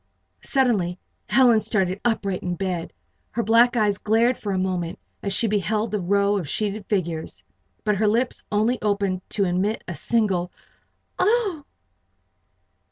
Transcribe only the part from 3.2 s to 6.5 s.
Her black eyes glared for a moment as she beheld the row of